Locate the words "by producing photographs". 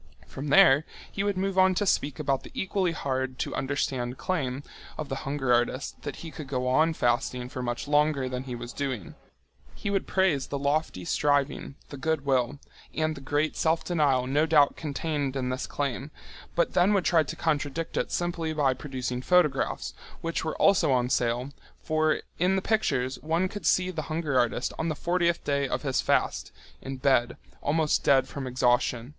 18.53-19.93